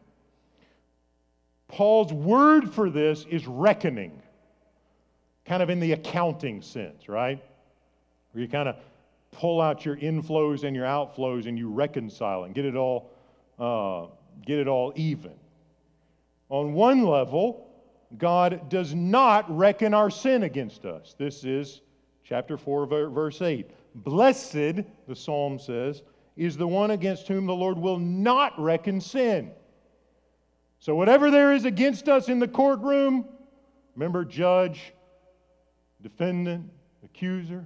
[1.68, 4.22] Paul's word for this is reckoning,
[5.46, 7.44] kind of in the accounting sense, right?
[8.32, 8.76] Where you kind of
[9.32, 13.12] pull out your inflows and your outflows and you reconcile and get it all,
[13.60, 14.08] uh,
[14.46, 15.34] get it all even.
[16.50, 17.67] On one level,
[18.18, 21.16] God does not reckon our sin against us.
[21.18, 21.82] This is
[22.24, 23.70] chapter 4, verse 8.
[23.96, 26.04] Blessed, the psalm says,
[26.38, 29.52] is the one against whom the Lord will not reckon sin.
[30.80, 33.26] So, whatever there is against us in the courtroom,
[33.96, 34.94] remember, judge,
[36.02, 36.70] defendant,
[37.04, 37.66] accuser,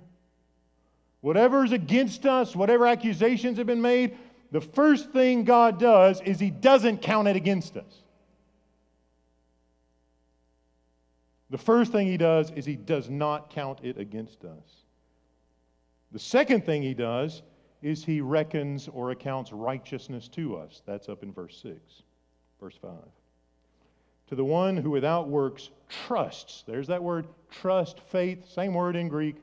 [1.20, 4.18] whatever is against us, whatever accusations have been made,
[4.52, 8.04] the first thing God does is He doesn't count it against us.
[11.52, 14.86] The first thing he does is he does not count it against us.
[16.14, 17.42] The second thing he does
[17.82, 20.82] is he reckons or accounts righteousness to us.
[20.86, 21.78] That's up in verse 6,
[22.60, 22.92] verse 5.
[24.30, 25.70] To the one who without works
[26.08, 29.36] trusts, there's that word trust, faith, same word in Greek,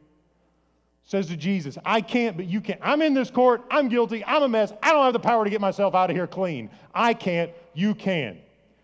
[1.05, 2.79] says to Jesus, I can't, but you can.
[2.81, 3.65] I'm in this court.
[3.71, 4.25] I'm guilty.
[4.25, 4.73] I'm a mess.
[4.83, 6.71] I don't have the power to get myself out of here clean.
[6.95, 7.51] I can't.
[7.75, 8.39] You can.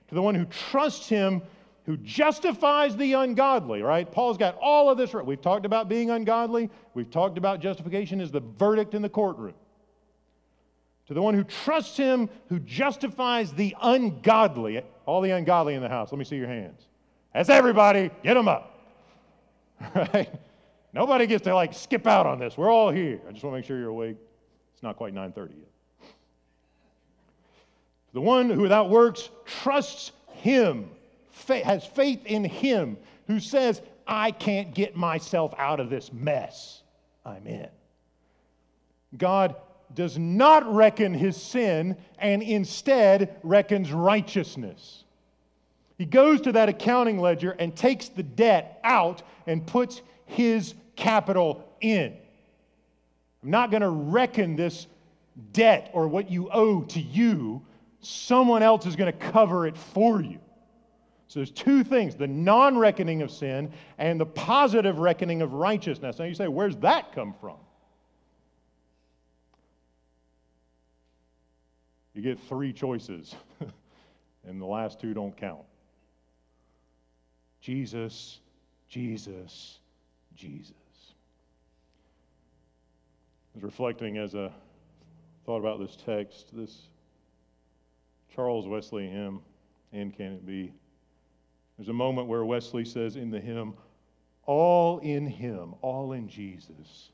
[0.09, 1.41] To the one who trusts him
[1.85, 4.11] who justifies the ungodly, right?
[4.11, 5.13] Paul's got all of this.
[5.13, 6.71] We've talked about being ungodly.
[6.95, 9.55] We've talked about justification as the verdict in the courtroom.
[11.09, 15.89] To the one who trusts him, who justifies the ungodly, all the ungodly in the
[15.89, 16.81] house, let me see your hands.
[17.35, 18.11] That's everybody.
[18.23, 18.71] Get them up.
[19.95, 20.31] Right?
[20.95, 22.57] Nobody gets to like skip out on this.
[22.57, 23.21] We're all here.
[23.29, 24.17] I just want to make sure you're awake.
[24.73, 26.09] It's not quite 9:30 yet.
[28.13, 30.89] The one who without works trusts him,
[31.49, 36.83] has faith in him, who says, I can't get myself out of this mess
[37.25, 37.69] I'm in.
[39.17, 39.57] God
[39.95, 45.05] does not reckon his sin and instead reckons righteousness.
[45.97, 51.69] He goes to that accounting ledger and takes the debt out and puts his capital
[51.81, 52.17] in.
[53.43, 54.87] I'm not going to reckon this
[55.53, 57.63] debt or what you owe to you.
[58.01, 60.39] Someone else is going to cover it for you.
[61.29, 66.19] So there's two things the non reckoning of sin and the positive reckoning of righteousness.
[66.19, 67.57] Now you say, where's that come from?
[72.15, 73.35] You get three choices,
[74.47, 75.65] and the last two don't count.
[77.61, 78.39] Jesus,
[78.89, 79.79] Jesus,
[80.37, 80.75] Jesus.
[83.55, 84.51] I was reflecting as I
[85.45, 86.89] thought about this text, this
[88.35, 89.41] Charles Wesley hymn,
[89.93, 90.73] and can it be?
[91.77, 93.75] There's a moment where Wesley says in the hymn,
[94.47, 97.11] All in Him, all in Jesus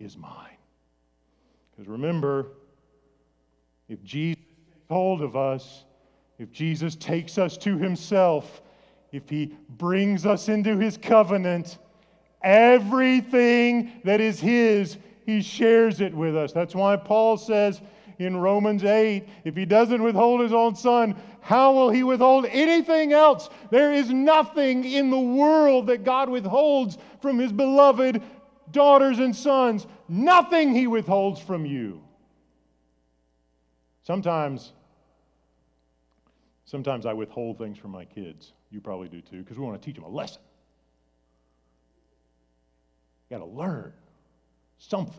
[0.00, 0.56] is mine.
[1.70, 2.48] Because remember,
[3.88, 5.84] if Jesus takes hold of us,
[6.38, 8.62] if Jesus takes us to Himself,
[9.12, 11.78] if He brings us into His covenant,
[12.42, 16.52] everything that is His, He shares it with us.
[16.52, 17.80] That's why Paul says
[18.18, 23.12] in Romans 8 if He doesn't withhold His own Son, how will He withhold anything
[23.12, 23.48] else?
[23.70, 28.22] There is nothing in the world that God withholds from His beloved
[28.70, 29.86] daughters and sons.
[30.08, 32.02] Nothing He withholds from you.
[34.02, 34.72] Sometimes,
[36.66, 38.52] sometimes I withhold things from my kids.
[38.70, 40.42] You probably do too, because we want to teach them a lesson.
[43.30, 43.92] You got to learn
[44.78, 45.14] something.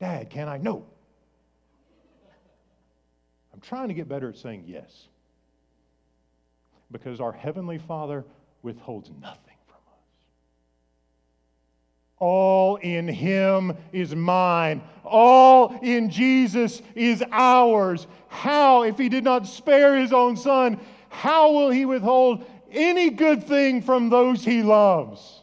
[0.00, 0.56] Dad, can I?
[0.56, 0.84] No.
[3.52, 5.08] I'm trying to get better at saying yes.
[6.90, 8.24] Because our Heavenly Father
[8.62, 10.04] withholds nothing from us.
[12.18, 14.82] All in Him is mine.
[15.04, 18.06] All in Jesus is ours.
[18.28, 20.80] How, if He did not spare His own Son,
[21.10, 25.39] how will he withhold any good thing from those he loves?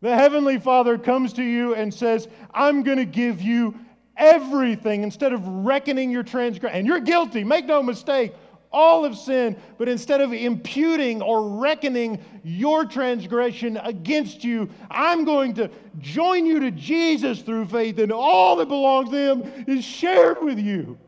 [0.00, 3.74] The Heavenly Father comes to you and says, I'm going to give you
[4.16, 6.78] everything instead of reckoning your transgression.
[6.78, 8.34] And you're guilty, make no mistake.
[8.70, 15.54] All of sin, but instead of imputing or reckoning your transgression against you, I'm going
[15.54, 15.70] to
[16.00, 20.58] join you to Jesus through faith, and all that belongs to Him is shared with
[20.58, 20.98] you.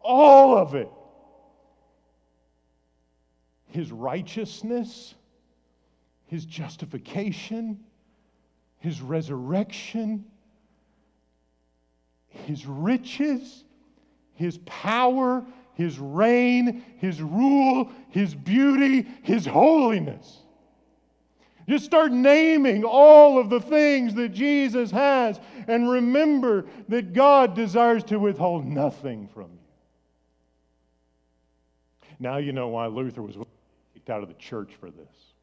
[0.00, 0.88] All of it
[3.68, 5.14] his righteousness,
[6.26, 7.78] his justification,
[8.80, 10.24] his resurrection,
[12.28, 13.64] his riches,
[14.34, 20.38] his power, his reign, his rule, his beauty, his holiness.
[21.68, 28.02] Just start naming all of the things that Jesus has and remember that God desires
[28.04, 29.58] to withhold nothing from you.
[32.18, 33.36] Now you know why Luther was
[33.92, 35.34] kicked out of the church for this.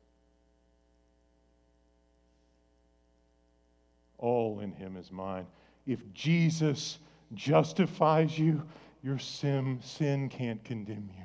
[4.18, 5.45] All in him is mine.
[5.86, 6.99] If Jesus
[7.34, 8.63] justifies you,
[9.03, 11.24] your sin, sin can't condemn you.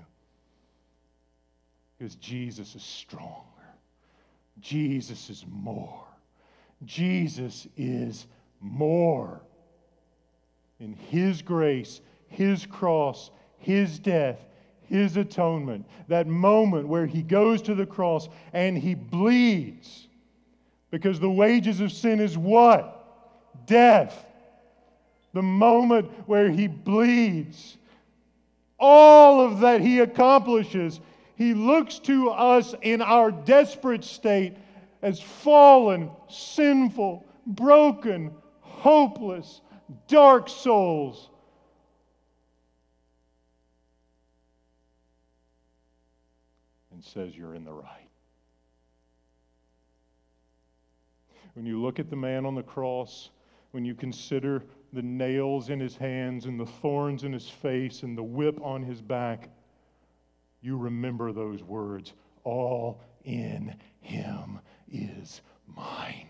[1.98, 3.44] Because Jesus is stronger.
[4.60, 6.04] Jesus is more.
[6.84, 8.26] Jesus is
[8.60, 9.40] more.
[10.78, 14.38] In His grace, His cross, His death,
[14.90, 20.08] his atonement, that moment where he goes to the cross and he bleeds.
[20.90, 23.04] Because the wages of sin is what?
[23.66, 24.26] Death.
[25.32, 27.76] The moment where he bleeds.
[28.78, 31.00] All of that he accomplishes,
[31.36, 34.56] he looks to us in our desperate state
[35.02, 39.60] as fallen, sinful, broken, hopeless,
[40.08, 41.30] dark souls
[47.00, 47.99] and says you're in the right.
[51.54, 53.30] When you look at the man on the cross,
[53.72, 58.16] when you consider the nails in his hands and the thorns in his face and
[58.16, 59.48] the whip on his back,
[60.62, 62.12] you remember those words
[62.44, 64.58] all in him
[64.90, 66.28] is mine.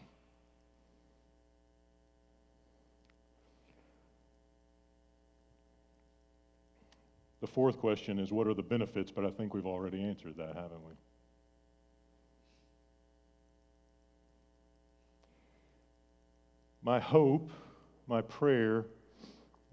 [7.41, 9.11] The fourth question is what are the benefits?
[9.11, 10.93] But I think we've already answered that, haven't we?
[16.91, 17.53] My hope,
[18.09, 18.85] my prayer,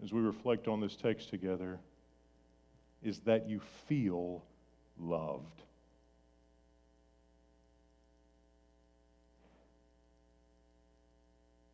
[0.04, 1.80] as we reflect on this text together,
[3.02, 4.44] is that you feel
[5.00, 5.64] loved.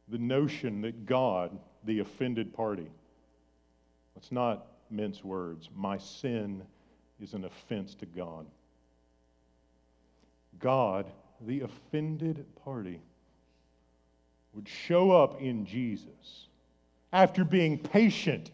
[0.08, 2.89] The notion that God, the offended party,
[4.16, 6.64] let's not mince words, my sin
[7.22, 8.46] is an offense to God.
[10.58, 13.02] God, the offended party,
[14.54, 16.47] would show up in Jesus
[17.12, 18.51] after being patient.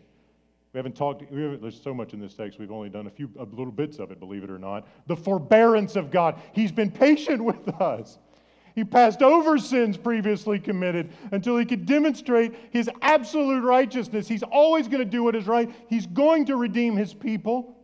[0.74, 3.10] We haven't talked, we haven't, there's so much in this text, we've only done a
[3.10, 4.88] few a little bits of it, believe it or not.
[5.08, 6.40] The forbearance of God.
[6.54, 8.20] He's been patient with us.
[8.76, 14.28] He passed over sins previously committed until he could demonstrate his absolute righteousness.
[14.28, 17.76] He's always going to do what is right, he's going to redeem his people.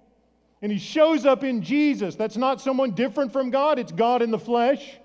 [0.62, 2.16] And he shows up in Jesus.
[2.16, 5.00] That's not someone different from God, it's God in the flesh.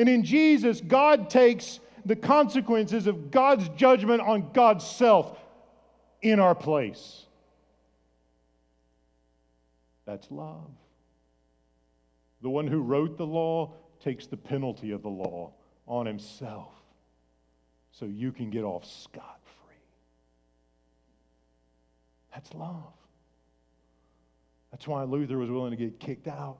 [0.00, 5.38] And in Jesus, God takes the consequences of God's judgment on God's self
[6.22, 7.26] in our place.
[10.06, 10.70] That's love.
[12.40, 15.52] The one who wrote the law takes the penalty of the law
[15.86, 16.72] on himself
[17.92, 19.76] so you can get off scot free.
[22.32, 22.94] That's love.
[24.70, 26.56] That's why Luther was willing to get kicked out.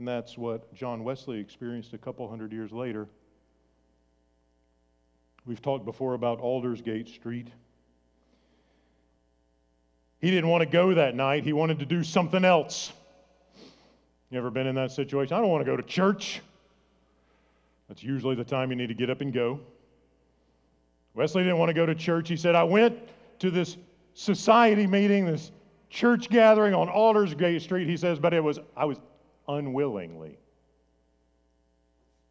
[0.00, 3.06] And that's what John Wesley experienced a couple hundred years later.
[5.44, 7.48] We've talked before about Aldersgate Street.
[10.22, 12.94] He didn't want to go that night, he wanted to do something else.
[14.30, 15.34] You ever been in that situation?
[15.34, 16.40] I don't want to go to church.
[17.88, 19.60] That's usually the time you need to get up and go.
[21.12, 22.26] Wesley didn't want to go to church.
[22.30, 22.98] He said, I went
[23.40, 23.76] to this
[24.14, 25.52] society meeting, this
[25.90, 27.86] church gathering on Aldersgate Street.
[27.86, 28.96] He says, but it was, I was
[29.56, 30.38] unwillingly.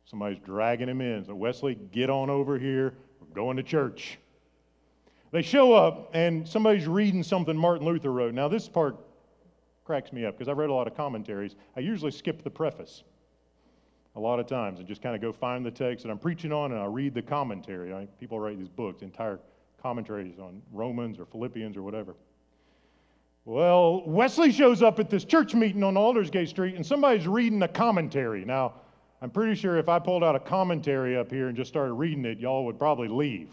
[0.06, 1.26] Somebody's dragging him in.
[1.26, 2.96] So, Wesley, get on over here.
[3.20, 4.18] We're going to church.
[5.32, 8.34] They show up, and somebody's reading something Martin Luther wrote.
[8.34, 8.98] Now, this part
[9.86, 11.56] cracks me up because I've read a lot of commentaries.
[11.76, 13.04] I usually skip the preface
[14.16, 16.52] a lot of times and just kind of go find the text that I'm preaching
[16.52, 17.94] on and I read the commentary.
[17.94, 19.40] I, people write these books, entire
[19.82, 22.16] commentaries on Romans or Philippians or whatever.
[23.50, 27.68] Well, Wesley shows up at this church meeting on Aldersgate Street, and somebody's reading a
[27.68, 28.46] commentary.
[28.46, 28.74] Now,
[29.24, 32.26] I'm pretty sure if I pulled out a commentary up here and just started reading
[32.26, 33.50] it, y'all would probably leave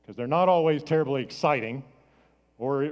[0.00, 1.84] because they're not always terribly exciting,
[2.56, 2.84] or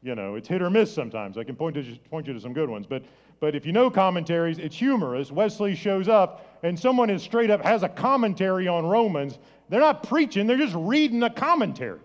[0.00, 1.36] you know, it's hit or miss sometimes.
[1.36, 3.02] I can point, to, point you to some good ones, but
[3.40, 5.32] but if you know commentaries, it's humorous.
[5.32, 9.40] Wesley shows up, and someone is straight up has a commentary on Romans.
[9.70, 11.98] They're not preaching; they're just reading a commentary.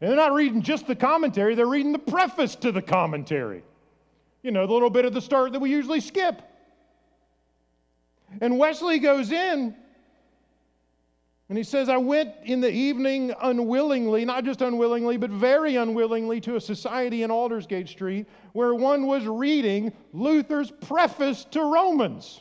[0.00, 3.62] And they're not reading just the commentary, they're reading the preface to the commentary.
[4.42, 6.40] You know, the little bit at the start that we usually skip.
[8.40, 9.74] And Wesley goes in
[11.48, 16.40] and he says, I went in the evening unwillingly, not just unwillingly, but very unwillingly
[16.42, 22.40] to a society in Aldersgate Street where one was reading Luther's preface to Romans.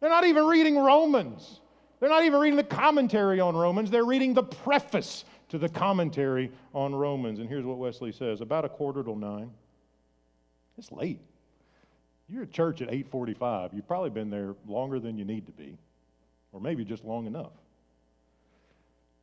[0.00, 1.60] They're not even reading Romans.
[1.98, 3.90] They're not even reading the commentary on Romans.
[3.90, 5.24] They're reading the preface
[5.54, 7.38] to the commentary on Romans.
[7.38, 9.52] And here's what Wesley says about a quarter till nine.
[10.76, 11.20] It's late.
[12.28, 13.72] You're at church at 8:45.
[13.72, 15.78] You've probably been there longer than you need to be,
[16.52, 17.52] or maybe just long enough.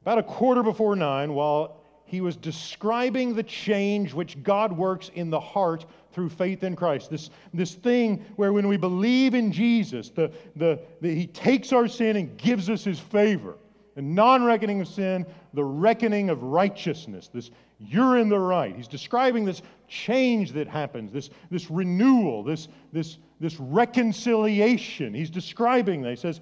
[0.04, 5.30] About a quarter before nine, while he was describing the change which God works in
[5.30, 7.10] the heart through faith in Christ.
[7.10, 11.90] This, this thing where when we believe in Jesus, the, the, the, he takes our
[11.90, 13.58] sin and gives us his favor.
[13.96, 17.30] The non reckoning of sin, the reckoning of righteousness.
[17.34, 18.76] This you're in the right.
[18.76, 25.14] He's describing this change that happens, this, this renewal, this, this, this reconciliation.
[25.14, 26.12] He's describing that.
[26.12, 26.42] He says,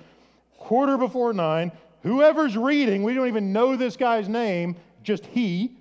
[0.58, 1.72] quarter before nine,
[2.04, 5.78] whoever's reading, we don't even know this guy's name, just he,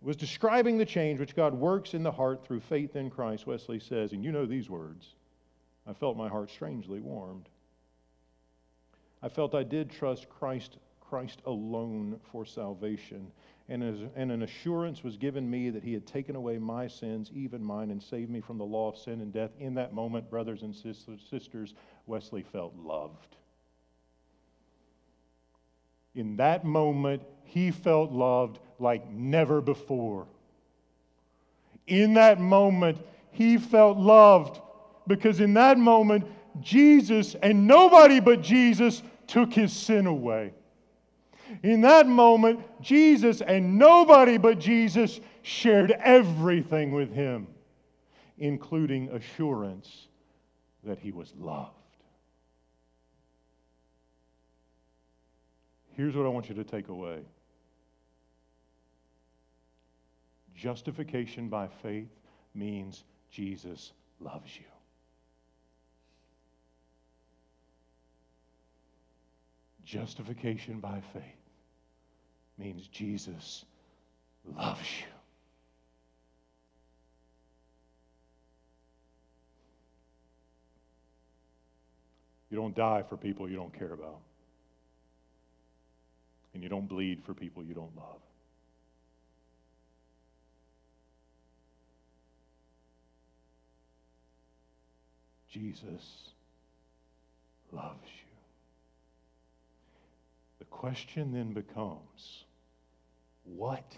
[0.00, 3.46] was describing the change which God works in the heart through faith in Christ.
[3.46, 5.14] Wesley says, and you know these words
[5.86, 7.48] I felt my heart strangely warmed.
[9.26, 13.26] I felt I did trust Christ, Christ alone for salvation.
[13.68, 17.32] And, as, and an assurance was given me that he had taken away my sins,
[17.34, 19.50] even mine, and saved me from the law of sin and death.
[19.58, 21.74] In that moment, brothers and sisters,
[22.06, 23.34] Wesley felt loved.
[26.14, 30.28] In that moment, he felt loved like never before.
[31.88, 32.98] In that moment,
[33.32, 34.60] he felt loved
[35.08, 36.26] because in that moment,
[36.60, 40.52] Jesus and nobody but Jesus took his sin away.
[41.62, 47.46] In that moment, Jesus and nobody but Jesus shared everything with him,
[48.38, 50.08] including assurance
[50.84, 51.70] that he was loved.
[55.92, 57.20] Here's what I want you to take away
[60.56, 62.08] justification by faith
[62.54, 64.75] means Jesus loves you.
[69.86, 71.22] Justification by faith
[72.58, 73.64] means Jesus
[74.56, 75.06] loves you.
[82.50, 84.18] You don't die for people you don't care about.
[86.52, 88.20] And you don't bleed for people you don't love.
[95.52, 96.30] Jesus
[97.72, 98.15] loves you.
[100.76, 102.44] Question then becomes
[103.44, 103.96] what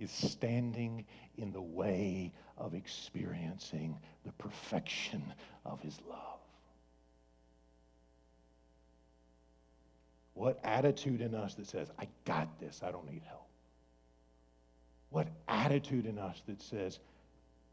[0.00, 1.04] is standing
[1.36, 5.22] in the way of experiencing the perfection
[5.66, 6.38] of his love?
[10.32, 13.46] What attitude in us that says, I got this, I don't need help?
[15.10, 17.00] What attitude in us that says,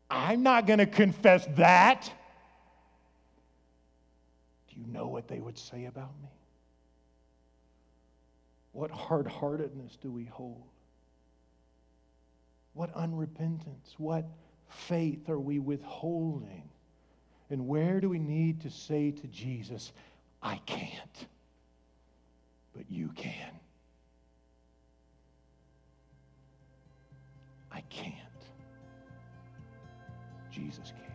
[0.10, 2.12] I'm not going to confess that?
[4.68, 6.28] Do you know what they would say about me?
[8.74, 10.64] What hard heartedness do we hold?
[12.74, 13.96] What unrepentance?
[13.98, 14.26] What
[14.70, 16.70] faith are we withholding?
[17.50, 19.92] And where do we need to say to Jesus,
[20.42, 21.28] I can't,
[22.74, 23.52] but you can?
[27.72, 28.16] I can't.
[30.52, 31.12] Jesus can.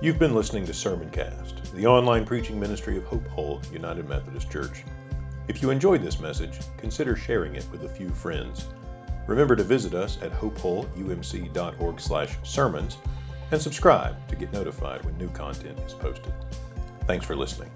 [0.00, 4.84] You've been listening to Sermoncast, the online preaching ministry of Hope Hull United Methodist Church.
[5.48, 8.68] If you enjoyed this message, consider sharing it with a few friends.
[9.26, 12.96] Remember to visit us at hopehullumc.org/sermons
[13.50, 16.32] and subscribe to get notified when new content is posted.
[17.06, 17.72] Thanks for listening.